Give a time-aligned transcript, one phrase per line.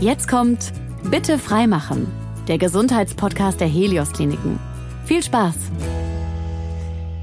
[0.00, 0.72] Jetzt kommt
[1.04, 2.08] Bitte freimachen,
[2.48, 4.58] der Gesundheitspodcast der Helios Kliniken.
[5.04, 5.54] Viel Spaß!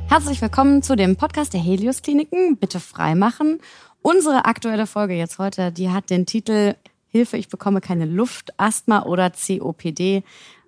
[0.08, 2.56] Herzlich willkommen zu dem Podcast der Helios Kliniken.
[2.58, 3.60] Bitte freimachen.
[4.02, 6.76] Unsere aktuelle Folge jetzt heute, die hat den Titel
[7.10, 10.24] Hilfe, ich bekomme keine Luft, Asthma oder COPD.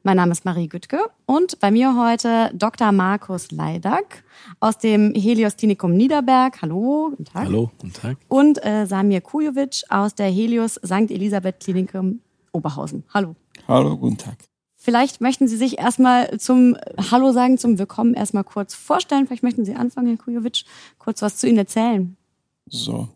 [0.06, 2.92] Mein Name ist Marie Güttke und bei mir heute Dr.
[2.92, 4.26] Markus Leidak
[4.60, 6.62] aus dem Helios Klinikum Niederberg.
[6.62, 7.46] Hallo, guten Tag.
[7.46, 8.18] Hallo, guten Tag.
[8.28, 11.10] Und äh, Samir Kujovic aus der Helios St.
[11.10, 12.20] Elisabeth Klinikum
[12.52, 13.06] Oberhausen.
[13.14, 13.38] Hallo.
[13.66, 14.40] Hallo, guten Tag.
[14.76, 16.76] Vielleicht möchten Sie sich erstmal zum
[17.10, 19.26] Hallo sagen, zum Willkommen erstmal kurz vorstellen.
[19.26, 20.66] Vielleicht möchten Sie anfangen, Herr Kujovic,
[20.98, 22.18] kurz was zu Ihnen erzählen.
[22.66, 23.08] So,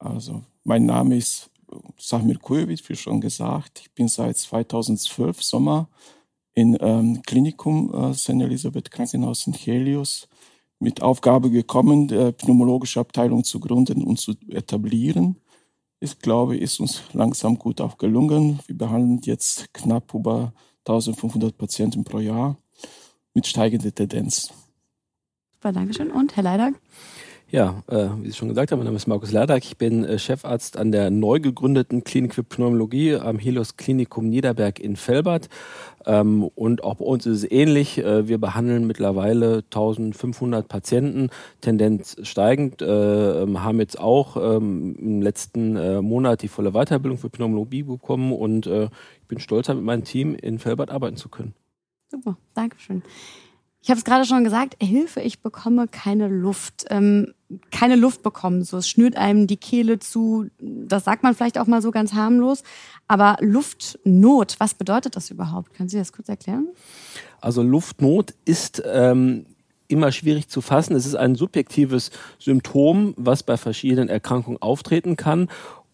[0.00, 1.50] also mein Name ist
[1.98, 3.78] Samir Kujovic, wie schon gesagt.
[3.82, 5.88] Ich bin seit 2012 Sommer
[6.54, 8.30] in ähm, Klinikum äh, St.
[8.30, 10.28] Elisabeth Krankenhaus in Helios
[10.78, 15.36] mit Aufgabe gekommen, die pneumologische Abteilung zu gründen und zu etablieren.
[16.00, 18.58] Ich glaube, ist uns langsam gut auch gelungen.
[18.66, 22.56] Wir behandeln jetzt knapp über 1500 Patienten pro Jahr
[23.34, 24.52] mit steigender Tendenz.
[25.52, 26.10] Super, Dankeschön.
[26.10, 26.74] Und Herr Leidag?
[27.52, 29.62] Ja, äh, wie Sie schon gesagt haben, mein Name ist Markus Lerdak.
[29.66, 34.80] Ich bin äh, Chefarzt an der neu gegründeten Klinik für Pneumologie am Helios Klinikum Niederberg
[34.80, 35.50] in Felbert.
[36.06, 37.98] Ähm, und auch bei uns ist es ähnlich.
[37.98, 41.28] Äh, wir behandeln mittlerweile 1500 Patienten,
[41.60, 47.18] Tendenz steigend, äh, ähm, haben jetzt auch ähm, im letzten äh, Monat die volle Weiterbildung
[47.18, 48.84] für Pneumologie bekommen und äh,
[49.20, 51.52] ich bin stolz, mit meinem Team in Felbert arbeiten zu können.
[52.08, 53.02] Super, Dankeschön.
[53.82, 56.84] Ich habe es gerade schon gesagt, Hilfe, ich bekomme keine Luft.
[56.88, 57.34] Ähm,
[57.70, 60.46] keine Luft bekommen, so es schnürt einem die Kehle zu.
[60.58, 62.62] Das sagt man vielleicht auch mal so ganz harmlos.
[63.08, 65.74] Aber Luftnot, was bedeutet das überhaupt?
[65.74, 66.68] Können Sie das kurz erklären?
[67.40, 69.46] Also Luftnot ist ähm,
[69.88, 70.96] immer schwierig zu fassen.
[70.96, 75.48] Es ist ein subjektives Symptom, was bei verschiedenen Erkrankungen auftreten kann.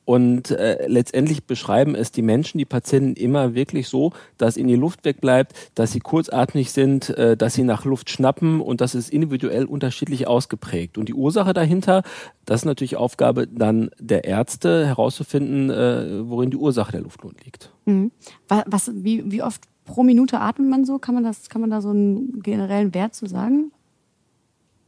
[0.09, 4.75] Und äh, letztendlich beschreiben es die Menschen, die Patienten immer wirklich so, dass ihnen die
[4.75, 9.11] Luft wegbleibt, dass sie kurzatmig sind, äh, dass sie nach Luft schnappen und das ist
[9.11, 10.97] individuell unterschiedlich ausgeprägt.
[10.97, 12.05] Und die Ursache dahinter,
[12.47, 17.71] das ist natürlich Aufgabe dann der Ärzte herauszufinden, äh, worin die Ursache der Luftnot liegt.
[17.85, 18.11] Mhm.
[18.49, 20.99] Was, wie, wie oft pro Minute atmet man so?
[20.99, 23.73] Kann man das, kann man da so einen generellen Wert zu sagen?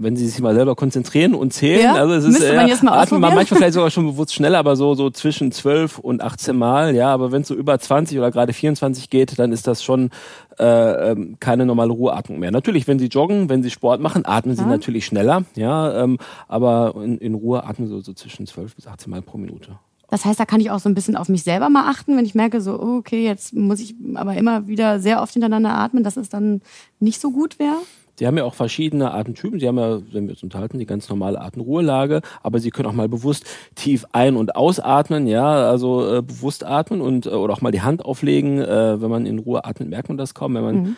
[0.00, 1.94] Wenn sie sich mal selber konzentrieren und zählen, ja?
[1.94, 4.58] also es ist äh, man jetzt mal atmet man manchmal vielleicht sogar schon bewusst schneller,
[4.58, 8.18] aber so so zwischen 12 und 18 Mal, ja, aber wenn es so über 20
[8.18, 10.10] oder gerade 24 geht, dann ist das schon
[10.58, 12.50] äh, ähm, keine normale Ruheatmung mehr.
[12.50, 14.68] Natürlich, wenn sie joggen, wenn sie Sport machen, atmen sie ja.
[14.68, 16.18] natürlich schneller, ja, ähm,
[16.48, 19.78] aber in, in Ruhe atmen sie so, so zwischen 12 bis 18 Mal pro Minute.
[20.10, 22.24] Das heißt, da kann ich auch so ein bisschen auf mich selber mal achten, wenn
[22.24, 26.02] ich merke, so, oh, okay, jetzt muss ich aber immer wieder sehr oft hintereinander atmen,
[26.02, 26.62] dass es dann
[26.98, 27.76] nicht so gut wäre?
[28.20, 29.60] Sie haben ja auch verschiedene Atemtypen.
[29.60, 32.92] Sie haben ja, wenn wir uns unterhalten, die ganz normale Atemruhelage, aber Sie können auch
[32.92, 37.62] mal bewusst tief ein- und ausatmen, ja, also äh, bewusst atmen und äh, oder auch
[37.62, 38.59] mal die Hand auflegen.
[38.59, 40.53] Äh, wenn man in Ruhe atmet, merkt man das kaum.
[40.53, 40.97] Wenn man mhm.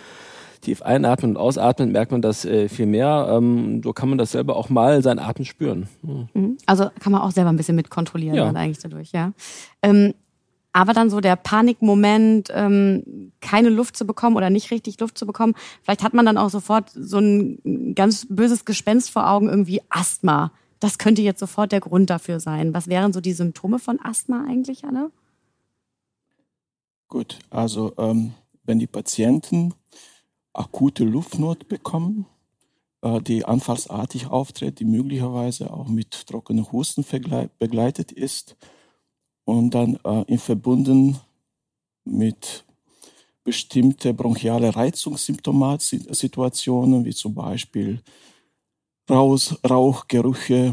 [0.63, 3.29] tief einatmet und ausatmet, merkt man das äh, viel mehr.
[3.31, 5.87] Ähm, so kann man das selber auch mal seinen Atem spüren.
[6.03, 6.59] Mhm.
[6.67, 8.47] Also kann man auch selber ein bisschen mitkontrollieren ja.
[8.47, 9.31] dann eigentlich dadurch, ja.
[9.81, 10.13] Ähm,
[10.73, 15.27] aber dann so der Panikmoment, ähm, keine Luft zu bekommen oder nicht richtig Luft zu
[15.27, 19.83] bekommen, vielleicht hat man dann auch sofort so ein ganz böses Gespenst vor Augen, irgendwie
[19.91, 20.53] Asthma.
[20.81, 22.75] Das könnte jetzt sofort der Grund dafür sein.
[22.75, 25.11] Was wären so die Symptome von Asthma eigentlich, Anne?
[27.09, 28.33] Gut, also ähm,
[28.65, 29.75] wenn die Patienten
[30.55, 32.27] akute Luftnot bekommen,
[33.03, 37.05] äh, die anfallsartig auftritt, die möglicherweise auch mit trockenem Husten
[37.59, 38.57] begleitet ist,
[39.45, 41.19] und dann äh, in Verbunden
[42.05, 42.65] mit
[43.45, 48.01] bestimmte bronchiale Reizungssymptomatsituationen, wie zum Beispiel
[49.11, 50.73] Raus, Rauchgerüche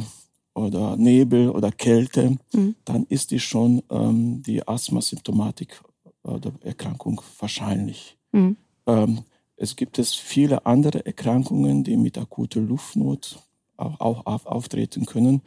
[0.53, 2.75] oder Nebel oder Kälte, mhm.
[2.85, 5.81] dann ist die schon ähm, die Asthmasymptomatik
[6.24, 8.18] oder Erkrankung wahrscheinlich.
[8.31, 8.56] Mhm.
[8.85, 9.24] Ähm,
[9.56, 13.40] es gibt es viele andere Erkrankungen, die mit akuter Luftnot
[13.78, 15.41] auch, auch auf, auftreten können.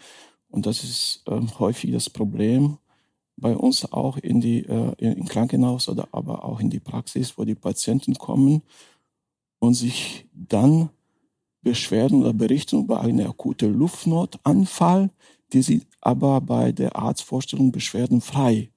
[0.49, 2.79] Und das ist ähm, häufig das Problem,
[3.37, 7.45] bei uns auch in die äh, in Krankenhaus oder aber auch in die Praxis, wo
[7.45, 8.63] die Patienten kommen
[9.59, 10.91] und sich dann
[11.63, 15.11] beschweren oder berichten über eine akute Luftnotanfall,
[15.53, 18.71] die sie aber bei der Arztvorstellung beschwerdenfrei.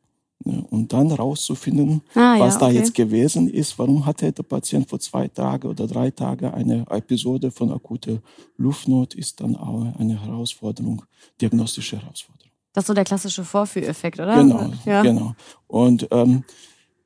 [0.43, 0.63] Ne?
[0.69, 4.99] Und dann rauszufinden, ah, was ja, da jetzt gewesen ist, warum hatte der Patient vor
[4.99, 8.19] zwei Tagen oder drei Tagen eine Episode von akuter
[8.57, 11.03] Luftnot, ist dann auch eine Herausforderung,
[11.41, 12.44] diagnostische Herausforderung.
[12.75, 14.35] Das ist so der klassische Vorführeffekt, oder?
[14.35, 15.01] Genau, ja.
[15.01, 15.33] genau.
[15.67, 16.43] Und ähm,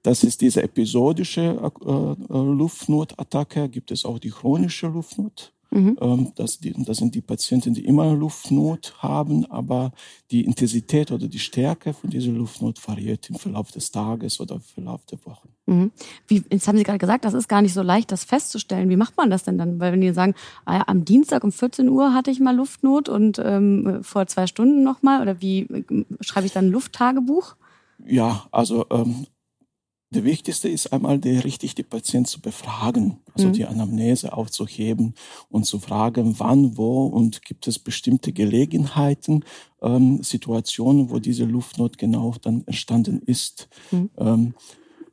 [0.02, 3.70] das ist diese episodische äh, äh, Luftnotattacke.
[3.70, 5.54] Gibt es auch die chronische Luftnot.
[5.72, 5.98] Mhm.
[6.02, 9.92] Ähm, das, das sind die Patienten, die immer Luftnot haben, aber
[10.32, 14.62] die Intensität oder die Stärke von dieser Luftnot variiert im Verlauf des Tages oder im
[14.62, 15.48] Verlauf der Woche.
[15.68, 15.92] Mhm.
[16.28, 18.90] Wie, jetzt haben Sie gerade gesagt, das ist gar nicht so leicht, das festzustellen.
[18.90, 19.80] Wie macht man das denn dann?
[19.80, 20.34] Weil wenn die sagen,
[20.66, 24.84] ah am Dienstag um 14 Uhr hatte ich mal Luftnot und ähm, vor zwei Stunden
[24.84, 25.84] nochmal, oder wie äh,
[26.22, 27.56] schreibe ich dann ein Lufttagebuch?
[28.06, 29.28] Ja, also ähm,
[30.12, 33.54] der wichtigste ist einmal, der richtig die Patienten zu befragen, also mhm.
[33.54, 35.14] die Anamnese aufzuheben
[35.50, 39.46] und zu fragen, wann, wo und gibt es bestimmte Gelegenheiten,
[39.82, 43.70] ähm, Situationen, wo diese Luftnot genau dann entstanden ist.
[43.92, 44.10] Mhm.
[44.18, 44.54] Ähm,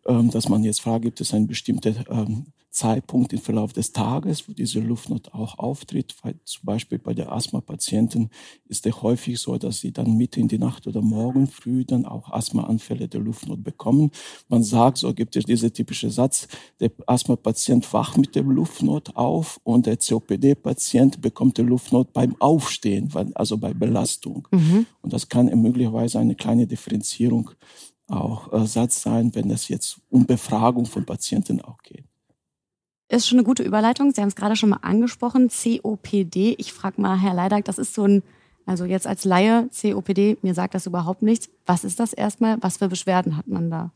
[0.07, 2.47] ähm, dass man jetzt fragt, gibt es eine bestimmte ähm,
[2.77, 6.15] Zeitpunkt im Verlauf des Tages, wo diese Luftnot auch auftritt.
[6.23, 8.29] Weil zum Beispiel bei der Asthma-Patienten
[8.69, 12.05] ist es häufig so, dass sie dann mitten in die Nacht oder morgen früh dann
[12.05, 14.11] auch Asthmaanfälle der Luftnot bekommen.
[14.49, 19.59] Man sagt, so gibt es diese typische Satz, der Asthma-Patient wacht mit der Luftnot auf
[19.65, 24.47] und der COPD-Patient bekommt die Luftnot beim Aufstehen, also bei Belastung.
[24.51, 24.85] Mhm.
[25.01, 27.53] Und das kann möglicherweise eine kleine Differenzierung
[28.09, 32.06] auch äh, Satz sein, wenn es jetzt um Befragung von Patienten auch geht.
[33.09, 34.13] Ist schon eine gute Überleitung.
[34.13, 35.49] Sie haben es gerade schon mal angesprochen.
[35.49, 36.57] COPD.
[36.59, 38.23] Ich frage mal, Herr Leidag, das ist so ein,
[38.67, 41.49] also jetzt als Laie, COPD, mir sagt das überhaupt nichts.
[41.67, 42.57] Was ist das erstmal?
[42.63, 43.93] Was für Beschwerden hat man da?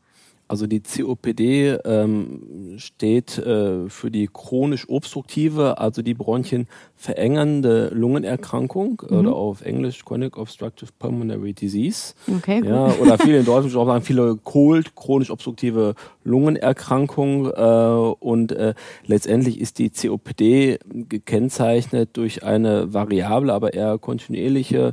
[0.51, 6.67] Also die COPD ähm, steht äh, für die chronisch obstruktive, also die Bronchien
[6.97, 9.17] verengernde Lungenerkrankung mhm.
[9.17, 12.15] oder auf Englisch Chronic Obstructive Pulmonary Disease.
[12.27, 12.61] Okay.
[12.65, 15.95] Ja, oder viele in Deutschland auch sagen viele Cold, chronisch obstruktive
[16.25, 18.73] Lungenerkrankung äh, und äh,
[19.05, 24.91] letztendlich ist die COPD gekennzeichnet durch eine variable, aber eher kontinuierliche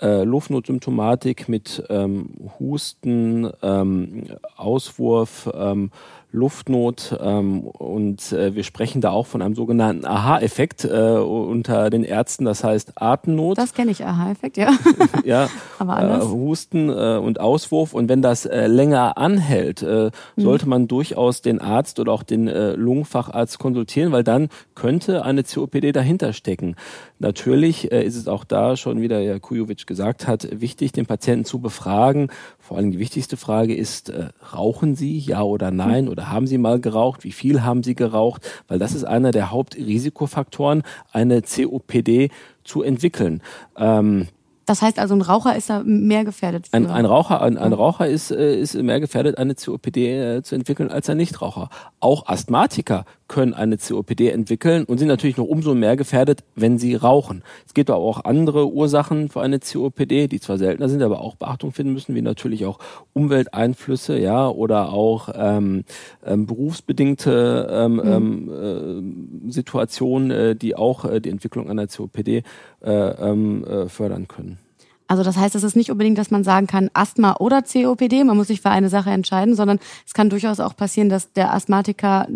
[0.00, 4.24] äh, Luftnotsymptomatik mit ähm, Husten, ähm,
[4.56, 5.90] Auswurf, ähm,
[6.30, 12.04] Luftnot ähm, und äh, wir sprechen da auch von einem sogenannten Aha-Effekt äh, unter den
[12.04, 13.56] Ärzten, das heißt Atemnot.
[13.56, 14.72] Das kenne ich, Aha-Effekt, ja.
[15.24, 15.48] ja,
[15.78, 16.26] Aber anders.
[16.26, 20.40] Äh, Husten äh, und Auswurf und wenn das äh, länger anhält, äh, mhm.
[20.40, 25.44] sollte man durchaus den Arzt oder auch den äh, Lungenfacharzt konsultieren, weil dann könnte eine
[25.44, 26.76] COPD dahinter stecken.
[27.20, 31.06] Natürlich äh, ist es auch da schon, wie der Herr Kujovic gesagt hat, wichtig, den
[31.06, 32.30] Patienten zu befragen.
[32.58, 36.08] Vor allem die wichtigste Frage ist, äh, rauchen Sie, ja oder nein?
[36.08, 37.24] Oder haben Sie mal geraucht?
[37.24, 38.48] Wie viel haben Sie geraucht?
[38.68, 42.30] Weil das ist einer der Hauptrisikofaktoren, eine COPD
[42.62, 43.42] zu entwickeln.
[43.76, 44.28] Ähm,
[44.64, 46.66] das heißt also, ein Raucher ist da mehr gefährdet.
[46.72, 50.90] Ein, ein, Raucher, ein, ein Raucher ist, äh, ist mehr gefährdet, eine COPD zu entwickeln
[50.90, 51.70] als ein Nichtraucher.
[52.00, 56.94] Auch Asthmatiker können eine COPD entwickeln und sind natürlich noch umso mehr gefährdet, wenn sie
[56.94, 57.42] rauchen.
[57.66, 61.36] Es gibt aber auch andere Ursachen für eine COPD, die zwar seltener sind, aber auch
[61.36, 62.78] Beachtung finden müssen, wie natürlich auch
[63.12, 65.84] Umwelteinflüsse, ja, oder auch ähm,
[66.24, 68.48] ähm, berufsbedingte ähm, mhm.
[68.50, 72.42] ähm, äh, Situationen, äh, die auch äh, die Entwicklung einer COPD
[72.82, 74.58] äh, ähm, äh, fördern können.
[75.08, 78.36] Also das heißt, es ist nicht unbedingt, dass man sagen kann Asthma oder COPD, man
[78.36, 82.28] muss sich für eine Sache entscheiden, sondern es kann durchaus auch passieren, dass der Asthmatiker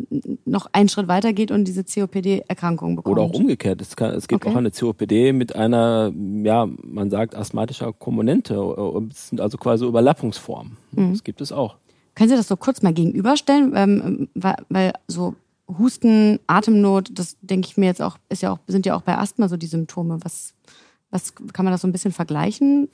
[0.47, 3.13] noch einen Schritt weiter geht und diese COPD-Erkrankung bekommt.
[3.13, 3.83] Oder auch umgekehrt.
[3.83, 4.53] Es, kann, es gibt okay.
[4.53, 8.55] auch eine COPD mit einer, ja, man sagt asthmatischer Komponente,
[9.39, 10.79] also quasi Überlappungsform.
[10.93, 11.13] Mhm.
[11.13, 11.77] Das gibt es auch.
[12.15, 13.73] Können Sie das so kurz mal gegenüberstellen?
[13.75, 15.35] Ähm, weil, weil so
[15.79, 19.17] Husten, Atemnot, das denke ich mir jetzt auch, ist ja auch, sind ja auch bei
[19.17, 20.19] Asthma so die Symptome.
[20.23, 20.55] Was,
[21.13, 22.89] was kann man das so ein bisschen vergleichen?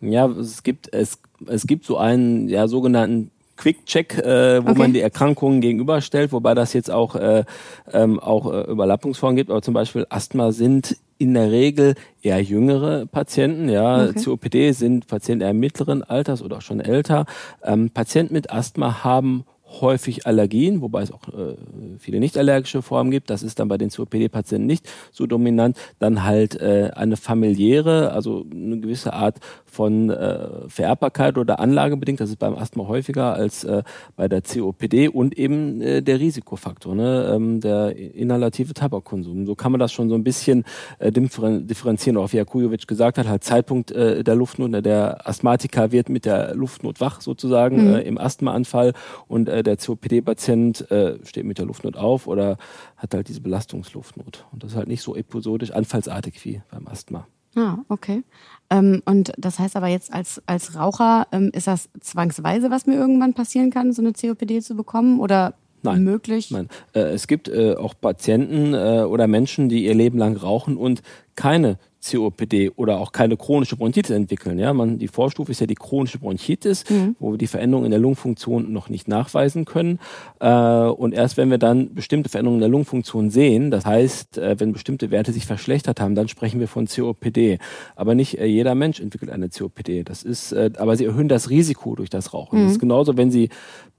[0.00, 4.78] Ja, es gibt, es, es gibt so einen ja, sogenannten Quick-Check, äh, wo okay.
[4.78, 7.44] man die Erkrankungen gegenüberstellt, wobei das jetzt auch, äh,
[7.92, 13.06] ähm, auch äh, Überlappungsformen gibt, aber zum Beispiel Asthma sind in der Regel eher jüngere
[13.06, 14.24] Patienten, ja, okay.
[14.24, 17.26] COPD sind Patienten eher mittleren Alters oder auch schon älter.
[17.62, 19.44] Ähm, Patienten mit Asthma haben
[19.80, 21.56] häufig Allergien, wobei es auch äh,
[21.98, 23.30] viele nicht allergische Formen gibt.
[23.30, 25.76] Das ist dann bei den COPD-Patienten nicht so dominant.
[25.98, 32.20] Dann halt äh, eine familiäre, also eine gewisse Art von äh, Vererbbarkeit oder Anlagebedingt.
[32.20, 33.82] Das ist beim Asthma häufiger als äh,
[34.16, 37.32] bei der COPD und eben äh, der Risikofaktor, ne?
[37.34, 39.46] ähm, der inhalative Tabakkonsum.
[39.46, 40.64] So kann man das schon so ein bisschen
[40.98, 42.16] äh, differenzieren.
[42.16, 44.84] Auch wie Herr Kujovic gesagt hat, halt Zeitpunkt äh, der Luftnot.
[44.84, 47.94] Der Asthmatiker wird mit der Luftnot wach sozusagen mhm.
[47.94, 48.92] äh, im Asthmaanfall
[49.26, 52.58] und äh, der COPD-Patient äh, steht mit der Luftnot auf oder
[52.96, 54.46] hat halt diese Belastungsluftnot.
[54.52, 57.26] Und das ist halt nicht so episodisch anfallsartig wie beim Asthma.
[57.56, 58.22] Ah, okay.
[58.70, 62.94] Ähm, und das heißt aber jetzt als, als Raucher, ähm, ist das zwangsweise, was mir
[62.94, 66.50] irgendwann passieren kann, so eine COPD zu bekommen oder Nein, möglich?
[66.50, 66.68] Nein.
[66.94, 71.02] Äh, es gibt äh, auch Patienten äh, oder Menschen, die ihr Leben lang rauchen und
[71.36, 74.58] keine COPD oder auch keine chronische Bronchitis entwickeln.
[74.58, 77.16] Ja, man, die Vorstufe ist ja die chronische Bronchitis, mhm.
[77.18, 79.98] wo wir die Veränderungen in der Lungenfunktion noch nicht nachweisen können.
[80.40, 84.58] Äh, und erst wenn wir dann bestimmte Veränderungen in der Lungenfunktion sehen, das heißt, äh,
[84.58, 87.58] wenn bestimmte Werte sich verschlechtert haben, dann sprechen wir von COPD.
[87.96, 90.04] Aber nicht äh, jeder Mensch entwickelt eine COPD.
[90.04, 92.60] Das ist, äh, aber sie erhöhen das Risiko durch das Rauchen.
[92.60, 92.64] Mhm.
[92.64, 93.48] Das ist genauso, wenn Sie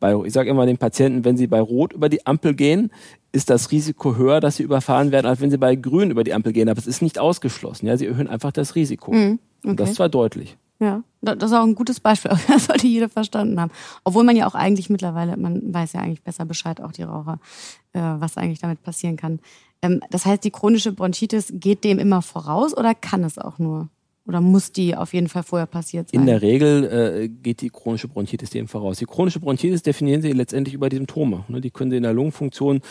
[0.05, 2.91] bei, ich sage immer den Patienten, wenn Sie bei Rot über die Ampel gehen,
[3.31, 6.33] ist das Risiko höher, dass sie überfahren werden, als wenn sie bei Grün über die
[6.33, 6.69] Ampel gehen.
[6.69, 7.87] Aber es ist nicht ausgeschlossen.
[7.87, 9.11] Ja, sie erhöhen einfach das Risiko.
[9.11, 9.69] Mhm, okay.
[9.69, 10.57] Und das zwar deutlich.
[10.79, 12.31] Ja, das ist auch ein gutes Beispiel.
[12.47, 13.71] Das sollte jeder verstanden haben.
[14.03, 17.39] Obwohl man ja auch eigentlich mittlerweile, man weiß ja eigentlich besser Bescheid, auch die Raucher,
[17.93, 19.39] äh, was eigentlich damit passieren kann.
[19.81, 23.89] Ähm, das heißt, die chronische Bronchitis geht dem immer voraus oder kann es auch nur?
[24.27, 26.21] Oder muss die auf jeden Fall vorher passiert sein?
[26.21, 28.97] In der Regel äh, geht die chronische Bronchitis dem voraus.
[28.97, 31.45] Die chronische Bronchitis definieren Sie letztendlich über die Symptome.
[31.47, 31.61] Ne?
[31.61, 32.81] Die können Sie in der Lungenfunktion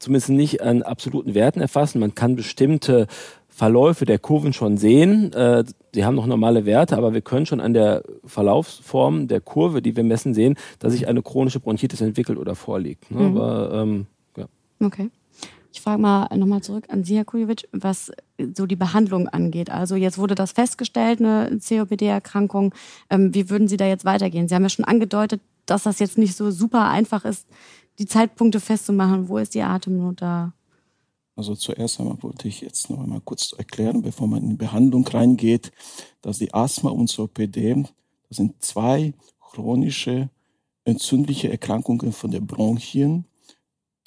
[0.00, 2.00] zumindest nicht an absoluten Werten erfassen.
[2.00, 3.06] Man kann bestimmte
[3.48, 5.32] Verläufe der Kurven schon sehen.
[5.32, 9.82] Äh, sie haben noch normale Werte, aber wir können schon an der Verlaufsform der Kurve,
[9.82, 13.10] die wir messen, sehen, dass sich eine chronische Bronchitis entwickelt oder vorliegt.
[13.10, 13.20] Ne?
[13.20, 13.36] Mhm.
[13.36, 14.06] Aber, ähm,
[14.36, 14.46] ja.
[14.82, 15.10] Okay.
[15.72, 18.10] Ich frage mal nochmal zurück an Sie, Herr Kujovic, was
[18.54, 19.70] so die Behandlung angeht.
[19.70, 22.74] Also jetzt wurde das festgestellt, eine COPD-Erkrankung.
[23.08, 24.48] Ähm, wie würden Sie da jetzt weitergehen?
[24.48, 27.46] Sie haben ja schon angedeutet, dass das jetzt nicht so super einfach ist,
[27.98, 29.28] die Zeitpunkte festzumachen.
[29.28, 30.52] Wo ist die Atemnot da?
[31.36, 35.06] Also zuerst einmal wollte ich jetzt noch einmal kurz erklären, bevor man in die Behandlung
[35.06, 35.72] reingeht,
[36.20, 37.84] dass die Asthma und COPD,
[38.28, 40.28] das sind zwei chronische
[40.84, 43.24] entzündliche Erkrankungen von den Bronchien,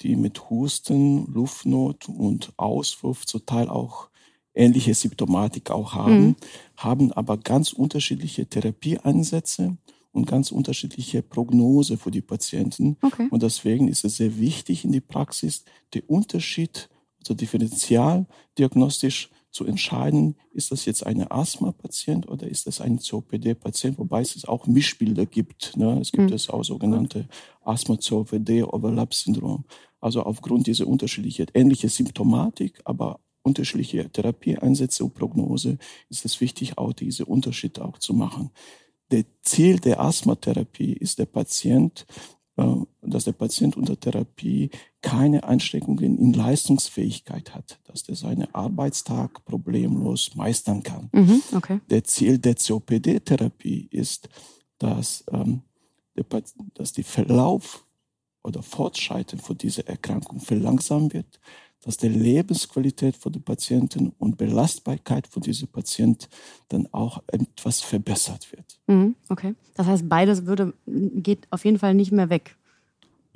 [0.02, 4.08] die mit Husten, Luftnot und Auswurf zum Teil auch
[4.54, 6.36] ähnliche Symptomatik auch haben, mhm.
[6.76, 9.76] haben aber ganz unterschiedliche Therapieansätze
[10.12, 12.96] und ganz unterschiedliche Prognose für die Patienten.
[13.02, 13.26] Okay.
[13.30, 19.64] Und deswegen ist es sehr wichtig in die Praxis, den Unterschied, also differenzial diagnostisch zu
[19.64, 25.26] entscheiden, ist das jetzt ein Asthma-Patient oder ist das ein COPD-Patient, wobei es auch Mischbilder
[25.26, 25.76] gibt.
[25.76, 25.98] Ne?
[26.00, 26.34] Es gibt mhm.
[26.34, 27.28] es auch sogenannte
[27.64, 29.64] Asthma-COPD-Overlap-Syndrom.
[30.00, 35.78] Also aufgrund dieser unterschiedlichen, ähnliche Symptomatik, aber unterschiedliche Therapieeinsätze und Prognose
[36.10, 38.50] ist es wichtig, auch diese Unterschiede auch zu machen
[39.10, 42.06] der Ziel der Asthmatherapie ist der Patient,
[42.56, 44.70] dass der Patient unter Therapie
[45.02, 51.08] keine Einschränkungen in Leistungsfähigkeit hat, dass er seinen Arbeitstag problemlos meistern kann.
[51.12, 51.80] Mhm, okay.
[51.90, 54.28] Der Ziel der COPD-Therapie ist,
[54.78, 55.62] dass, ähm,
[56.16, 56.24] der,
[56.74, 57.84] dass die Verlauf
[58.44, 61.40] oder Fortschreiten von dieser Erkrankung verlangsamt wird,
[61.84, 66.26] dass die Lebensqualität von den Patienten und Belastbarkeit von diesem Patienten
[66.68, 68.78] dann auch etwas verbessert wird.
[68.86, 69.54] Mhm, okay.
[69.74, 72.56] Das heißt, beides würde, geht auf jeden Fall nicht mehr weg.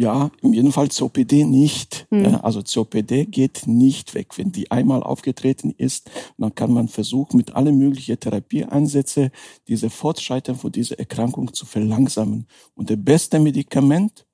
[0.01, 2.07] Ja, in jedem Fall COPD nicht.
[2.11, 2.37] Mhm.
[2.37, 4.39] Also COPD geht nicht weg.
[4.39, 9.31] Wenn die einmal aufgetreten ist, dann kann man versuchen, mit allen möglichen Therapieansätzen
[9.67, 12.47] diese Fortschreiten von dieser Erkrankung zu verlangsamen.
[12.77, 14.25] Und das beste Medikament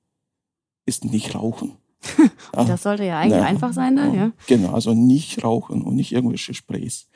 [0.85, 1.73] ist nicht rauchen.
[2.51, 4.13] Das sollte ja eigentlich ja, einfach sein, ne?
[4.15, 4.31] ja.
[4.47, 7.07] Genau, also nicht rauchen und nicht irgendwelche Sprays.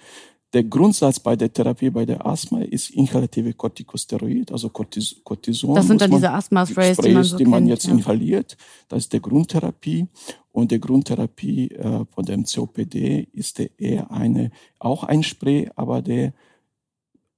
[0.54, 5.76] Der Grundsatz bei der Therapie bei der Asthma ist inhalative Corticosteroid, also Cortison.
[5.76, 7.94] Das sind dann diese Asthma-Sprays, die man, so die man jetzt ja.
[7.94, 8.58] inhaliert.
[8.88, 10.08] Das ist die Grundtherapie.
[10.52, 16.02] Und die Grundtherapie äh, von dem COPD ist der eher eine, auch ein Spray, aber
[16.02, 16.34] der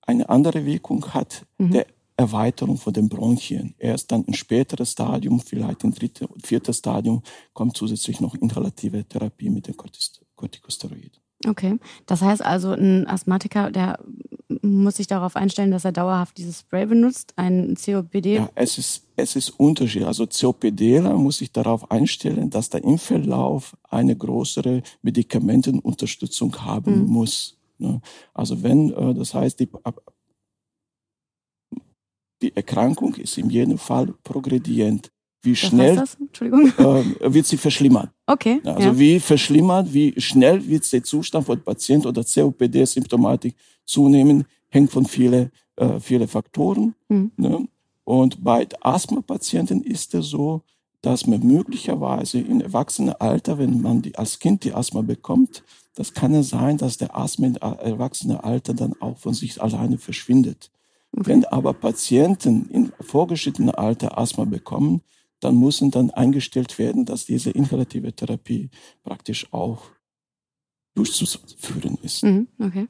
[0.03, 1.45] eine andere Wirkung hat.
[1.57, 1.71] Mhm.
[1.71, 1.87] Der
[2.21, 3.75] Erweiterung von den Bronchien.
[3.77, 7.21] Erst dann im späteren Stadium, vielleicht im dritten und vierten Stadium,
[7.53, 9.75] kommt zusätzlich noch inhalative Therapie mit dem
[10.35, 11.19] Corticosteroid.
[11.47, 13.99] Okay, das heißt also, ein Asthmatiker, der
[14.61, 18.35] muss sich darauf einstellen, dass er dauerhaft dieses Spray benutzt, ein COPD?
[18.35, 20.03] Ja, es ist, es ist Unterschied.
[20.03, 27.07] Also COPDler muss sich darauf einstellen, dass der im Verlauf eine größere Medikamentenunterstützung haben mhm.
[27.07, 27.57] muss.
[27.77, 28.01] Ne?
[28.33, 29.69] Also wenn, äh, das heißt, die
[32.51, 35.11] die Erkrankung ist in jedem Fall progredient.
[35.43, 35.97] Wie schnell
[36.39, 38.11] äh, wird sie verschlimmert?
[38.27, 38.61] Okay.
[38.63, 38.99] Also ja.
[38.99, 43.55] wie verschlimmert, wie schnell wird der Zustand von Patient oder COPD-Symptomatik
[43.85, 46.93] zunehmen, hängt von vielen äh, viele Faktoren.
[47.09, 47.31] Mhm.
[47.37, 47.67] Ne?
[48.03, 50.61] Und bei Asthma-Patienten ist es so,
[51.01, 55.63] dass man möglicherweise im Erwachsenenalter, wenn man die, als Kind die Asthma bekommt,
[55.95, 60.69] das kann es sein, dass der Asthma im Erwachsenenalter dann auch von sich alleine verschwindet.
[61.11, 65.01] Wenn aber Patienten in vorgeschrittenem Alter Asthma bekommen,
[65.41, 68.69] dann müssen dann eingestellt werden, dass diese inhalative Therapie
[69.03, 69.91] praktisch auch
[70.95, 72.23] durchzuführen ist.
[72.23, 72.87] Mhm, okay.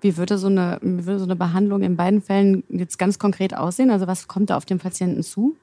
[0.00, 3.54] Wie würde, so eine, wie würde so eine Behandlung in beiden Fällen jetzt ganz konkret
[3.56, 3.90] aussehen?
[3.90, 5.56] Also was kommt da auf den Patienten zu?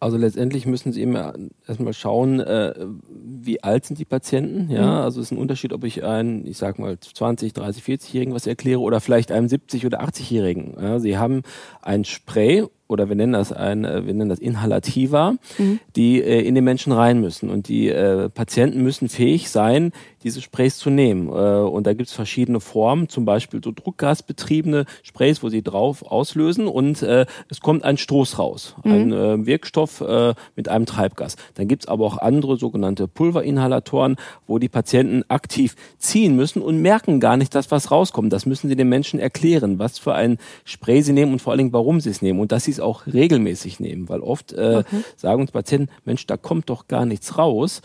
[0.00, 1.34] Also letztendlich müssen Sie immer
[1.68, 2.74] erstmal schauen, äh,
[3.06, 4.70] wie alt sind die Patienten.
[4.70, 4.88] Ja, mhm.
[5.02, 8.46] also es ist ein Unterschied, ob ich einen, ich sag mal 20, 30, 40-Jährigen was
[8.46, 10.74] erkläre oder vielleicht einem 70 oder 80-Jährigen.
[10.80, 11.42] Ja, Sie haben
[11.82, 15.80] ein Spray oder wir nennen das ein, äh, wir nennen das Inhalativa, mhm.
[15.96, 17.50] die äh, in den Menschen rein müssen.
[17.50, 19.92] Und die äh, Patienten müssen fähig sein,
[20.22, 21.28] diese Sprays zu nehmen.
[21.28, 26.02] Äh, und da gibt es verschiedene Formen, zum Beispiel so druckgasbetriebene Sprays, wo sie drauf
[26.02, 28.92] auslösen und äh, es kommt ein Stoß raus, mhm.
[28.92, 31.36] ein äh, Wirkstoff äh, mit einem Treibgas.
[31.54, 34.16] Dann gibt es aber auch andere sogenannte Pulverinhalatoren,
[34.46, 38.32] wo die Patienten aktiv ziehen müssen und merken gar nicht, dass was rauskommt.
[38.32, 41.58] Das müssen sie den Menschen erklären, was für ein Spray sie nehmen und vor allen
[41.58, 44.82] Dingen, warum sie es nehmen und dass sie es auch regelmäßig nehmen, weil oft äh,
[44.86, 45.04] okay.
[45.16, 47.82] sagen uns Patienten, Mensch, da kommt doch gar nichts raus.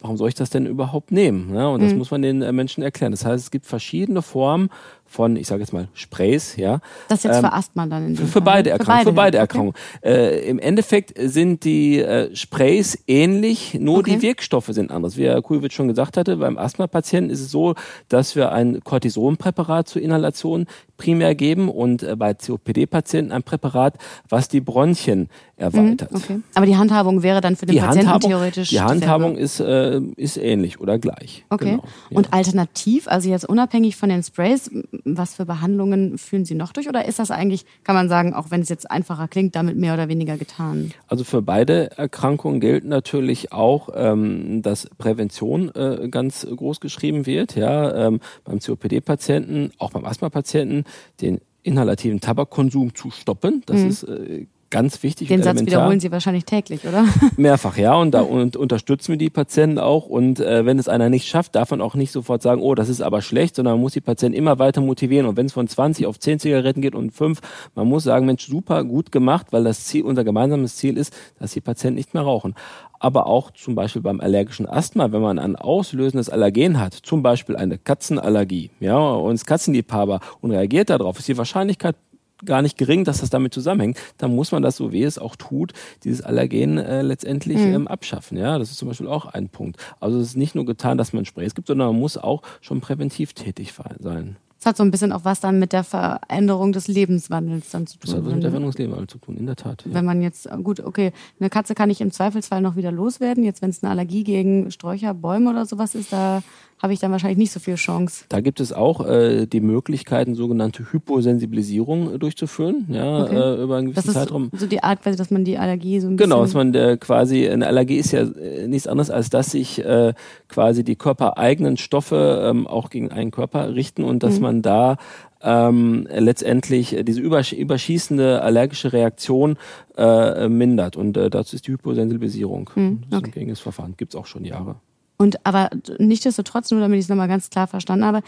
[0.00, 1.54] Warum soll ich das denn überhaupt nehmen?
[1.54, 1.98] Ja, und das mhm.
[1.98, 3.12] muss man den äh, Menschen erklären.
[3.12, 4.70] Das heißt, es gibt verschiedene Formen
[5.10, 6.80] von, ich sage jetzt mal, Sprays, ja.
[7.08, 9.06] Das jetzt ähm, für Asthma dann in Für, für beide Erkrankungen.
[9.08, 9.74] Für beide, Erkrankungen.
[9.98, 10.08] Okay.
[10.08, 14.12] Äh, Im Endeffekt sind die äh, Sprays ähnlich, nur okay.
[14.14, 15.16] die Wirkstoffe sind anders.
[15.16, 17.74] Wie Herr Kujovic schon gesagt hatte, beim Asthma-Patienten ist es so,
[18.08, 23.94] dass wir ein Cortisonpräparat zur Inhalation primär geben und äh, bei COPD-Patienten ein Präparat,
[24.28, 26.12] was die Bronchien erweitert.
[26.12, 26.40] Mhm, okay.
[26.54, 28.68] Aber die Handhabung wäre dann für den die Patienten Handhabung, theoretisch.
[28.68, 31.44] Die Handhabung ist, äh, ist ähnlich oder gleich.
[31.48, 31.70] Okay.
[31.72, 32.16] Genau, ja.
[32.16, 34.70] Und alternativ, also jetzt unabhängig von den Sprays,
[35.04, 36.88] was für Behandlungen führen Sie noch durch?
[36.88, 39.94] Oder ist das eigentlich, kann man sagen, auch wenn es jetzt einfacher klingt, damit mehr
[39.94, 40.92] oder weniger getan?
[41.08, 47.56] Also für beide Erkrankungen gilt natürlich auch, ähm, dass Prävention äh, ganz groß geschrieben wird.
[47.56, 50.84] Ja, ähm, beim COPD-Patienten, auch beim Asthma-Patienten,
[51.20, 53.62] den inhalativen Tabakkonsum zu stoppen.
[53.66, 53.88] Das mhm.
[53.88, 55.28] ist äh, ganz wichtig.
[55.28, 57.04] Den Satz wiederholen Sie wahrscheinlich täglich, oder?
[57.36, 57.94] Mehrfach, ja.
[57.94, 60.06] Und da und unterstützen wir die Patienten auch.
[60.06, 62.88] Und äh, wenn es einer nicht schafft, darf man auch nicht sofort sagen, oh, das
[62.88, 65.26] ist aber schlecht, sondern man muss die Patienten immer weiter motivieren.
[65.26, 67.40] Und wenn es von 20 auf 10 Zigaretten geht und 5,
[67.74, 71.52] man muss sagen, Mensch, super, gut gemacht, weil das Ziel, unser gemeinsames Ziel ist, dass
[71.52, 72.54] die Patienten nicht mehr rauchen.
[73.02, 77.56] Aber auch zum Beispiel beim allergischen Asthma, wenn man ein auslösendes Allergen hat, zum Beispiel
[77.56, 81.96] eine Katzenallergie, ja, und es Katzenliebhaber und reagiert darauf, ist die Wahrscheinlichkeit
[82.44, 85.36] gar nicht gering, dass das damit zusammenhängt, dann muss man das, so wie es auch
[85.36, 85.72] tut,
[86.04, 87.74] dieses Allergen äh, letztendlich mhm.
[87.74, 88.38] ähm, abschaffen.
[88.38, 89.78] Ja, das ist zum Beispiel auch ein Punkt.
[90.00, 92.80] Also es ist nicht nur getan, dass man Sprays gibt, sondern man muss auch schon
[92.80, 94.36] präventiv tätig sein.
[94.60, 97.98] Das hat so ein bisschen auch was dann mit der Veränderung des Lebenswandels dann zu
[97.98, 98.10] tun.
[98.10, 99.86] Das hat was mit der Veränderung des Lebenswandels zu tun, in der Tat.
[99.86, 99.94] Ja.
[99.94, 103.42] Wenn man jetzt, gut, okay, eine Katze kann ich im Zweifelsfall noch wieder loswerden.
[103.42, 106.42] Jetzt, wenn es eine Allergie gegen Sträucher, Bäume oder sowas ist, da
[106.82, 108.24] habe ich dann wahrscheinlich nicht so viel Chance.
[108.28, 113.36] Da gibt es auch äh, die Möglichkeiten, sogenannte Hyposensibilisierung äh, durchzuführen, ja, okay.
[113.36, 114.50] äh, über einen gewissen das ist Zeitraum.
[114.56, 116.62] So die Art, dass man die Allergie so ein genau, bisschen...
[116.62, 119.84] Genau, dass man äh, quasi, eine Allergie ist ja äh, nichts anderes, als dass sich
[119.84, 120.14] äh,
[120.48, 124.42] quasi die körpereigenen Stoffe ähm, auch gegen einen Körper richten und dass mhm.
[124.42, 124.96] man da
[125.42, 129.56] ähm, letztendlich diese überschießende allergische Reaktion
[129.96, 130.96] äh, mindert.
[130.96, 132.70] Und äh, dazu ist die Hyposensibilisierung.
[132.74, 133.06] Mhm, okay.
[133.10, 133.94] Das ist ein gängiges Verfahren.
[133.96, 134.76] Gibt es auch schon Jahre.
[135.20, 138.22] Und aber nichtsdestotrotz, nur damit ich es nochmal ganz klar verstanden habe,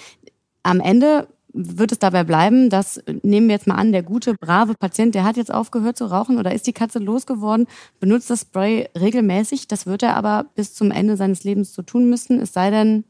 [0.63, 4.75] am Ende wird es dabei bleiben, dass, nehmen wir jetzt mal an, der gute, brave
[4.79, 7.67] Patient, der hat jetzt aufgehört zu rauchen oder ist die Katze losgeworden,
[7.99, 9.69] benutzt das Spray regelmäßig.
[9.69, 13.05] Das wird er aber bis zum Ende seines Lebens so tun müssen, es sei denn,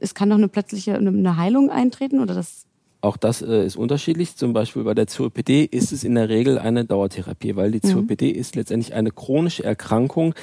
[0.00, 2.66] es kann doch eine plötzliche eine Heilung eintreten oder das
[3.00, 4.34] auch das äh, ist unterschiedlich.
[4.34, 7.92] Zum Beispiel bei der COPD ist es in der Regel eine Dauertherapie, weil die mhm.
[7.92, 10.34] COPD ist letztendlich eine chronische Erkrankung,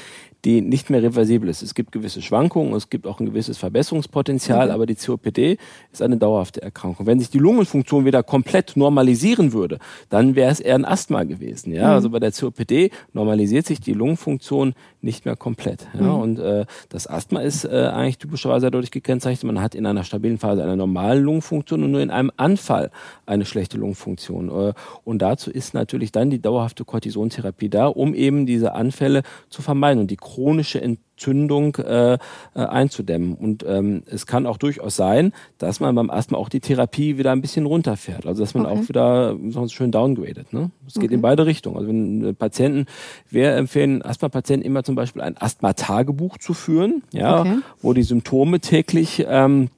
[0.45, 1.61] die nicht mehr reversibel ist.
[1.61, 4.73] Es gibt gewisse Schwankungen, es gibt auch ein gewisses Verbesserungspotenzial, mhm.
[4.73, 5.57] aber die COPD
[5.91, 7.05] ist eine dauerhafte Erkrankung.
[7.05, 9.79] Wenn sich die Lungenfunktion wieder komplett normalisieren würde,
[10.09, 11.73] dann wäre es eher ein Asthma gewesen.
[11.73, 11.93] Ja, mhm.
[11.93, 14.73] also bei der COPD normalisiert sich die Lungenfunktion
[15.03, 15.87] nicht mehr komplett.
[15.93, 16.21] Ja, mhm.
[16.21, 20.37] und äh, das Asthma ist äh, eigentlich typischerweise dadurch gekennzeichnet, man hat in einer stabilen
[20.37, 22.91] Phase eine normale Lungenfunktion und nur in einem Anfall
[23.25, 24.49] eine schlechte Lungenfunktion.
[24.49, 29.61] Äh, und dazu ist natürlich dann die dauerhafte Cortisontherapie da, um eben diese Anfälle zu
[29.61, 30.79] vermeiden und die chronische
[31.13, 32.17] Entzündung äh, äh,
[32.53, 33.35] einzudämmen.
[33.35, 37.31] Und ähm, es kann auch durchaus sein, dass man beim Asthma auch die Therapie wieder
[37.31, 38.25] ein bisschen runterfährt.
[38.25, 38.79] Also dass man okay.
[38.79, 40.51] auch wieder so schön downgradet.
[40.53, 40.71] Ne?
[40.87, 41.13] Es geht okay.
[41.13, 41.77] in beide Richtungen.
[41.77, 42.87] Also wenn Patienten,
[43.29, 47.59] wir empfehlen Asthma-Patienten immer zum Beispiel ein Asthma-Tagebuch zu führen, ja, okay.
[47.81, 49.69] wo die Symptome täglich ähm,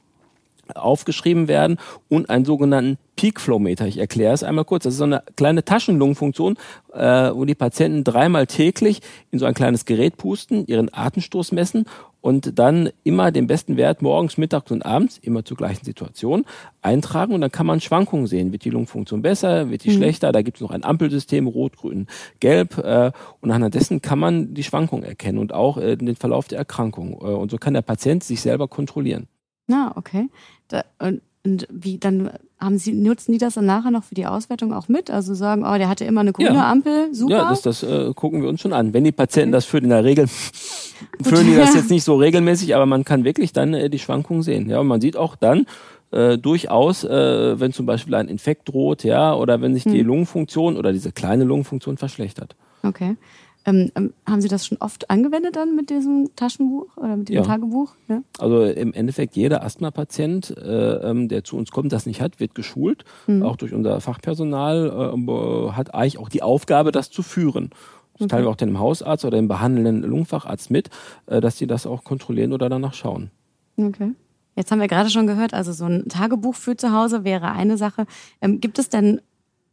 [0.73, 1.77] aufgeschrieben werden
[2.09, 3.87] und einen sogenannten Peak Flow Meter.
[3.87, 4.83] Ich erkläre es einmal kurz.
[4.83, 6.57] Das ist so eine kleine Taschenlungenfunktion,
[6.93, 9.01] äh, wo die Patienten dreimal täglich
[9.31, 11.85] in so ein kleines Gerät pusten, ihren Atemstoß messen
[12.25, 16.43] und dann immer den besten Wert morgens, mittags und abends, immer zur gleichen Situation,
[16.81, 18.51] eintragen und dann kann man Schwankungen sehen.
[18.51, 19.97] Wird die Lungenfunktion besser, wird die mhm.
[19.97, 20.31] schlechter?
[20.31, 22.07] Da gibt es noch ein Ampelsystem, rot, grün,
[22.39, 26.47] gelb äh, und anhand dessen kann man die Schwankungen erkennen und auch äh, den Verlauf
[26.47, 27.13] der Erkrankung.
[27.13, 29.27] Äh, und so kann der Patient sich selber kontrollieren.
[29.67, 30.29] Na, okay.
[30.67, 31.21] Da, Und
[31.69, 35.11] wie dann haben Sie nutzen die das dann nachher noch für die Auswertung auch mit?
[35.11, 36.71] Also sagen, oh, der hatte immer eine grüne ja.
[36.71, 37.31] Ampel, super.
[37.33, 38.93] Ja, das, das äh, gucken wir uns schon an.
[38.93, 39.57] Wenn die Patienten okay.
[39.57, 40.27] das führen, in der Regel
[41.21, 44.41] führen die das jetzt nicht so regelmäßig, aber man kann wirklich dann äh, die Schwankungen
[44.41, 44.69] sehen.
[44.69, 45.67] Ja, und man sieht auch dann
[46.11, 50.07] äh, durchaus, äh, wenn zum Beispiel ein Infekt droht, ja, oder wenn sich die hm.
[50.07, 52.55] Lungenfunktion oder diese kleine Lungenfunktion verschlechtert.
[52.83, 53.17] Okay.
[53.65, 57.41] Ähm, ähm, haben Sie das schon oft angewendet dann mit diesem Taschenbuch oder mit diesem
[57.41, 57.47] ja.
[57.47, 57.93] Tagebuch?
[58.07, 58.21] Ja?
[58.37, 62.53] Also im Endeffekt jeder Asthma-Patient, äh, ähm, der zu uns kommt, das nicht hat, wird
[62.53, 63.41] geschult, mhm.
[63.43, 67.71] auch durch unser Fachpersonal, äh, hat eigentlich auch die Aufgabe, das zu führen.
[68.13, 68.27] Das okay.
[68.27, 70.89] teilen wir auch dem Hausarzt oder dem behandelnden Lungenfacharzt mit,
[71.25, 73.31] äh, dass sie das auch kontrollieren oder danach schauen.
[73.77, 74.11] Okay.
[74.55, 77.77] Jetzt haben wir gerade schon gehört, also so ein Tagebuch für zu Hause wäre eine
[77.77, 78.05] Sache.
[78.41, 79.19] Ähm, gibt es denn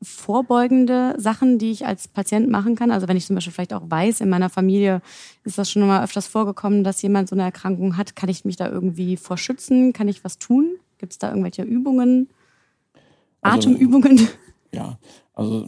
[0.03, 2.91] vorbeugende Sachen, die ich als Patient machen kann?
[2.91, 5.01] Also wenn ich zum Beispiel vielleicht auch weiß, in meiner Familie
[5.45, 8.57] ist das schon mal öfters vorgekommen, dass jemand so eine Erkrankung hat, kann ich mich
[8.57, 9.93] da irgendwie vorschützen?
[9.93, 10.77] Kann ich was tun?
[10.99, 12.29] Gibt es da irgendwelche Übungen?
[13.41, 14.29] Also, Atemübungen?
[14.75, 14.99] Ja,
[15.35, 15.67] also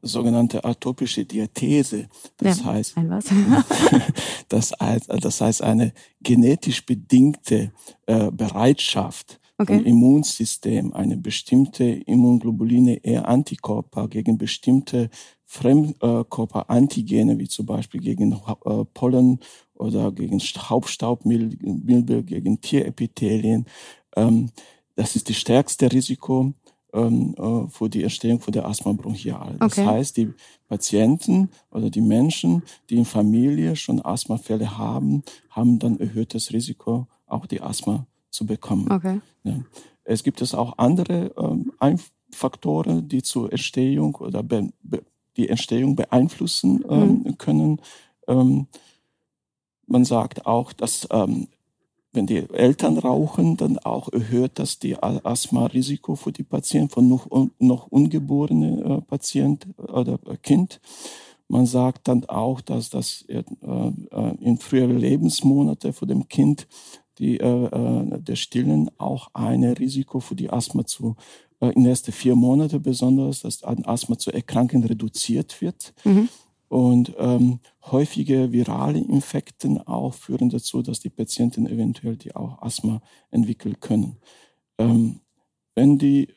[0.00, 2.08] sogenannte atopische Diathese.
[2.38, 2.94] Das ja, heißt,
[4.48, 4.72] das,
[5.20, 7.72] das heißt eine genetisch bedingte
[8.06, 9.78] äh, Bereitschaft okay.
[9.78, 15.10] vom Immunsystem, eine bestimmte Immunglobuline E-Antikörper gegen bestimmte
[15.44, 19.40] Fremdkörperantigene, wie zum Beispiel gegen äh, Pollen
[19.74, 23.66] oder gegen Hauptstaubmilbe, gegen Tierepithelien.
[24.16, 24.50] Ähm,
[24.96, 26.52] das ist das stärkste Risiko
[26.92, 29.56] ähm, äh, für die Entstehung von der Asthma bronchial.
[29.60, 29.86] Das okay.
[29.86, 30.32] heißt, die
[30.68, 37.46] Patienten oder die Menschen, die in Familie schon Asthmafälle haben, haben dann erhöhtes Risiko, auch
[37.46, 38.90] die Asthma zu bekommen.
[38.90, 39.20] Okay.
[39.44, 39.60] Ja.
[40.04, 41.72] Es gibt es auch andere ähm,
[42.30, 45.02] Faktoren, die zur Entstehung oder be, be,
[45.36, 47.38] die Entstehung beeinflussen ähm, mhm.
[47.38, 47.80] können.
[48.26, 48.66] Ähm,
[49.86, 51.48] man sagt auch, dass ähm,
[52.12, 57.28] wenn die Eltern rauchen, dann auch erhöht das die Asthma-Risiko für die Patienten, von noch,
[57.58, 60.80] noch ungeborenen äh, Patient oder Kind.
[61.48, 63.92] Man sagt dann auch, dass das äh, äh
[64.40, 66.66] in früheren Lebensmonate für dem Kind
[67.18, 71.16] die, äh, äh, der Stillen auch ein Risiko für die Asthma zu
[71.60, 75.94] äh, in den ersten vier Monaten besonders, dass an Asthma zu erkranken reduziert wird.
[76.04, 76.28] Mhm.
[76.68, 83.00] Und ähm, häufige virale Infekten auch führen dazu, dass die Patienten eventuell die auch Asthma
[83.30, 84.16] entwickeln können.
[84.78, 85.20] Ähm,
[85.76, 86.28] wenn die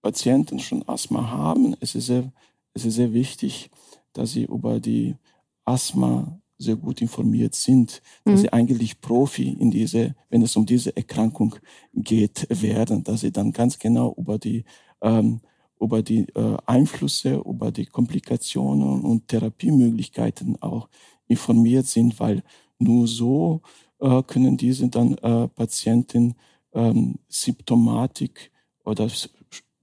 [0.00, 2.32] Patienten schon Asthma haben, es ist sehr,
[2.72, 3.70] es ist sehr wichtig,
[4.14, 5.16] dass sie über die
[5.64, 8.42] Asthma sehr gut informiert sind, dass mhm.
[8.42, 11.54] sie eigentlich Profi in diese, wenn es um diese Erkrankung
[11.94, 14.64] geht, werden, dass sie dann ganz genau über die
[15.02, 15.40] ähm,
[15.80, 20.88] über die äh, Einflüsse, über die Komplikationen und Therapiemöglichkeiten auch
[21.26, 22.42] informiert sind, weil
[22.78, 23.62] nur so
[23.98, 26.36] äh, können diese dann äh, Patienten
[26.72, 28.52] ähm, Symptomatik
[28.84, 29.08] oder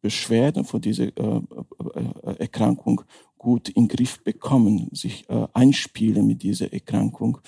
[0.01, 1.41] Beschwerden von dieser äh,
[1.93, 3.01] äh, Erkrankung
[3.39, 7.39] gut in den Griff bekommen, sich äh, einspielen mit dieser Erkrankung.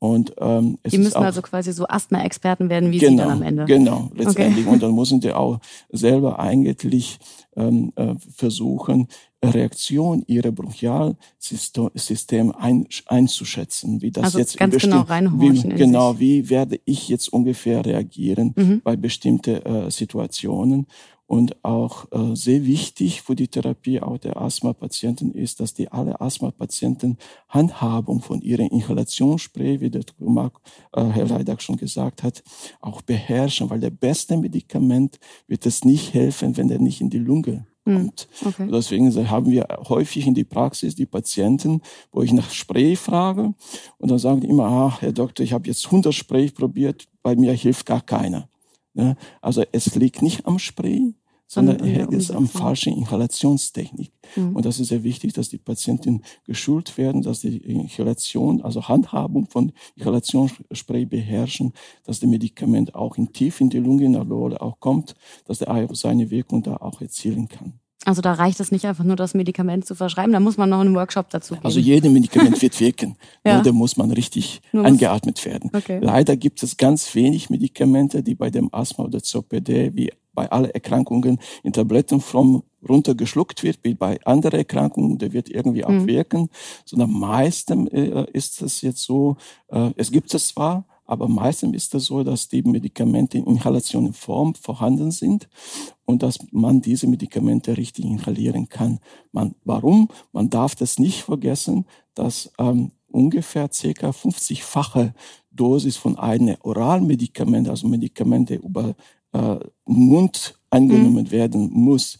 [0.00, 3.30] Und, ähm, es die müssen auch, also quasi so Asthma-Experten werden, wie genau, Sie dann
[3.30, 3.64] am Ende.
[3.64, 4.66] Genau, letztendlich.
[4.66, 4.74] Okay.
[4.74, 7.18] Und dann müssen die auch selber eigentlich
[7.56, 9.08] ähm, äh, versuchen,
[9.42, 15.72] Reaktion ihrer Bronchialsystem ein, einzuschätzen, wie das also jetzt ganz genau reinhorchen.
[15.72, 18.80] Wie, genau, wie werde ich jetzt ungefähr reagieren mhm.
[18.84, 20.86] bei bestimmten äh, Situationen.
[21.26, 26.20] Und auch äh, sehr wichtig für die Therapie auch der Asthma-Patienten ist, dass die alle
[26.20, 27.16] Asthma-Patienten
[27.48, 30.60] Handhabung von ihrem Inhalationsspray, wie der Mark,
[30.92, 32.42] äh, Herr Leidak schon gesagt hat,
[32.80, 37.18] auch beherrschen, weil der beste Medikament wird es nicht helfen, wenn der nicht in die
[37.18, 38.28] Lunge hm, kommt.
[38.44, 38.68] Okay.
[38.70, 41.80] Deswegen haben wir häufig in die Praxis die Patienten,
[42.12, 43.54] wo ich nach Spray frage
[43.98, 47.36] und dann sagen die immer, ah, Herr Doktor, ich habe jetzt 100 Spray probiert, bei
[47.36, 48.48] mir hilft gar keiner.
[48.94, 51.14] Ja, also es liegt nicht am Spray,
[51.46, 54.12] sondern es ist am falschen Inhalationstechnik.
[54.36, 54.56] Mhm.
[54.56, 59.46] Und das ist sehr wichtig, dass die Patienten geschult werden, dass die Inhalation, also Handhabung
[59.48, 61.72] von Inhalationsspray beherrschen,
[62.04, 65.14] dass das Medikament auch in tief in die Lunge, in der Lunge auch kommt,
[65.46, 67.80] dass der seine Wirkung da auch erzielen kann.
[68.04, 70.80] Also da reicht es nicht einfach nur, das Medikament zu verschreiben, da muss man noch
[70.80, 71.66] einen Workshop dazu geben.
[71.66, 73.54] Also jedes Medikament wird wirken, ja.
[73.54, 75.70] nur da muss man richtig nur eingeatmet werden.
[75.72, 75.98] Okay.
[76.02, 80.70] Leider gibt es ganz wenig Medikamente, die bei dem Asthma oder COPD wie bei allen
[80.70, 86.06] Erkrankungen in Tablettenform runtergeschluckt wird, wie bei anderen Erkrankungen, der wird irgendwie auch mhm.
[86.06, 86.50] wirken,
[86.84, 89.36] sondern meistens äh, ist es jetzt so,
[89.68, 94.54] äh, es gibt es zwar, Aber meistens ist es so, dass die Medikamente in Inhalationenform
[94.54, 95.48] vorhanden sind
[96.04, 99.00] und dass man diese Medikamente richtig inhalieren kann.
[99.32, 100.08] Man, warum?
[100.32, 105.12] Man darf das nicht vergessen, dass ähm, ungefähr circa 50-fache
[105.50, 108.94] Dosis von einem Oralmedikament, also Medikamente über
[109.32, 111.30] äh, Mund angenommen mhm.
[111.30, 112.18] werden muss,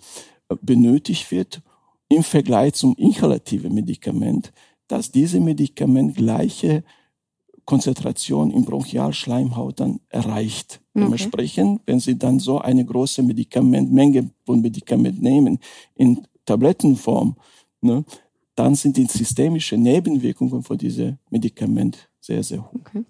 [0.48, 1.62] äh, benötigt wird
[2.08, 4.52] im Vergleich zum inhalativen Medikament,
[4.88, 6.84] dass diese Medikament gleiche
[7.64, 10.80] Konzentration im Bronchialschleimhaut dann erreicht.
[10.94, 11.04] Okay.
[11.04, 15.58] Dementsprechend, wenn Sie dann so eine große Medikament, Menge von Medikament nehmen
[15.94, 17.36] in Tablettenform,
[17.80, 18.04] ne,
[18.54, 22.74] dann sind die systemischen Nebenwirkungen von diesem Medikament sehr, sehr hoch.
[22.74, 23.04] Okay.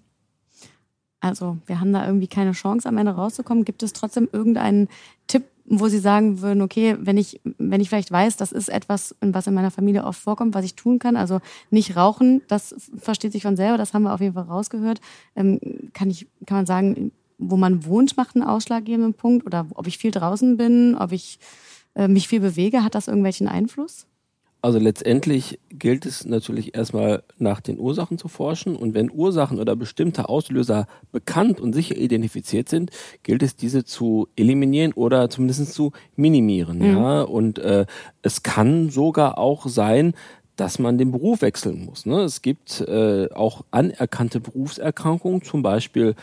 [1.19, 3.65] Also wir haben da irgendwie keine Chance, am Ende rauszukommen.
[3.65, 4.87] Gibt es trotzdem irgendeinen
[5.27, 9.15] Tipp, wo Sie sagen würden, okay, wenn ich, wenn ich vielleicht weiß, das ist etwas,
[9.21, 11.39] was in meiner Familie oft vorkommt, was ich tun kann, also
[11.71, 15.01] nicht rauchen, das versteht sich von selber, das haben wir auf jeden Fall rausgehört.
[15.35, 15.59] Ähm,
[15.93, 19.97] kann ich, kann man sagen, wo man wohnt, macht einen ausschlaggebenden Punkt oder ob ich
[19.97, 21.39] viel draußen bin, ob ich
[21.95, 24.05] äh, mich viel bewege, hat das irgendwelchen Einfluss?
[24.65, 29.75] Also letztendlich gilt es natürlich erstmal nach den Ursachen zu forschen und wenn Ursachen oder
[29.75, 32.89] bestimmte Auslöser bekannt und sicher identifiziert sind,
[33.21, 36.79] gilt es diese zu eliminieren oder zumindest zu minimieren.
[36.79, 36.97] Mhm.
[36.97, 37.85] Ja, und äh,
[38.23, 40.15] es kann sogar auch sein,
[40.55, 42.07] dass man den Beruf wechseln muss.
[42.07, 42.21] Ne?
[42.21, 46.15] Es gibt äh, auch anerkannte Berufserkrankungen, zum Beispiel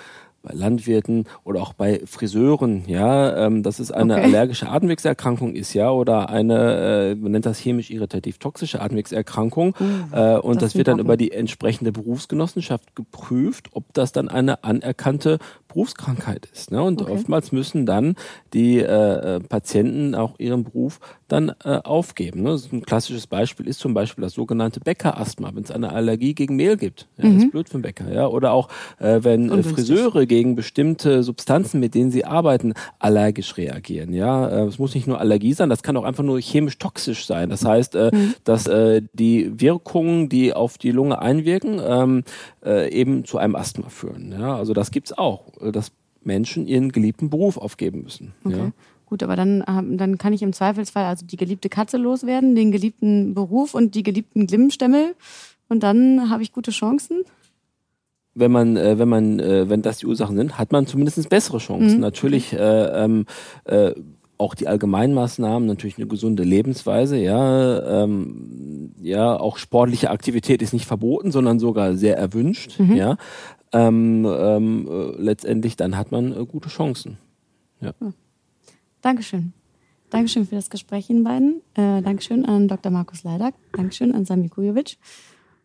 [0.43, 4.25] bei Landwirten oder auch bei Friseuren, ja, ähm, dass es eine okay.
[4.25, 9.75] allergische Atemwegserkrankung ist, ja, oder eine, äh, man nennt das chemisch irritativ toxische Atemwegserkrankung.
[9.81, 14.29] Uh, äh, und das, das wird dann über die entsprechende Berufsgenossenschaft geprüft, ob das dann
[14.29, 15.39] eine anerkannte
[15.73, 16.71] Berufskrankheit ist.
[16.71, 16.83] Ne?
[16.83, 17.13] Und okay.
[17.13, 18.15] oftmals müssen dann
[18.53, 22.43] die äh, äh, Patienten auch ihren Beruf dann äh, aufgeben.
[22.43, 22.59] Ne?
[22.73, 26.77] Ein klassisches Beispiel ist zum Beispiel das sogenannte Bäckerasthma, wenn es eine Allergie gegen Mehl
[26.77, 27.09] gibt.
[27.17, 27.35] Ja, mhm.
[27.35, 28.13] Das ist blöd für den Bäcker.
[28.13, 28.27] Ja?
[28.27, 34.13] Oder auch, äh, wenn äh, Friseure gegen bestimmte Substanzen, mit denen sie arbeiten, allergisch reagieren.
[34.13, 37.27] Ja, äh, es muss nicht nur Allergie sein, das kann auch einfach nur chemisch toxisch
[37.27, 37.49] sein.
[37.49, 38.35] Das heißt, äh, mhm.
[38.45, 42.25] dass äh, die Wirkungen, die auf die Lunge einwirken, ähm,
[42.65, 44.33] äh, eben zu einem Asthma führen.
[44.33, 44.57] Ja?
[44.57, 48.35] Also das gibt's auch, äh, dass Menschen ihren geliebten Beruf aufgeben müssen.
[48.45, 48.57] Okay.
[48.57, 48.73] Ja?
[49.07, 52.73] Gut, aber dann, ähm, dann kann ich im Zweifelsfall also die geliebte Katze loswerden, den
[52.73, 55.15] geliebten Beruf und die geliebten Glimmstämmel
[55.69, 57.25] und dann habe ich gute Chancen
[58.35, 61.59] wenn man, äh, wenn man, äh, wenn das die Ursachen sind, hat man zumindest bessere
[61.59, 61.97] Chancen.
[61.97, 62.01] Mhm.
[62.01, 63.27] Natürlich äh, ähm,
[63.65, 63.93] äh,
[64.43, 70.87] auch die Allgemeinmaßnahmen, natürlich eine gesunde Lebensweise, ja, ähm, ja, auch sportliche Aktivität ist nicht
[70.87, 72.97] verboten, sondern sogar sehr erwünscht, mhm.
[72.97, 73.17] ja.
[73.73, 77.19] Ähm, ähm, äh, letztendlich dann hat man äh, gute Chancen.
[77.81, 77.95] Ja.
[78.01, 78.13] ja.
[79.01, 79.55] Dankeschön.
[80.11, 81.63] Dankeschön für das Gespräch, Ihnen beiden.
[81.75, 82.93] Äh, Dankeschön an Dr.
[82.93, 83.55] Markus Leidak.
[83.73, 84.99] Dankeschön an Sami Kujovic.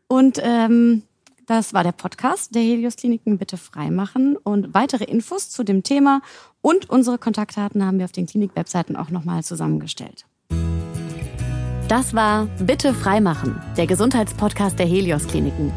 [0.07, 1.03] Und ähm,
[1.47, 4.35] das war der Podcast der Helios Kliniken Bitte freimachen.
[4.35, 6.21] Und weitere Infos zu dem Thema
[6.61, 10.25] und unsere Kontaktdaten haben wir auf den Klinik-Webseiten auch nochmal zusammengestellt.
[11.87, 15.71] Das war Bitte freimachen, der Gesundheitspodcast der Helios Kliniken.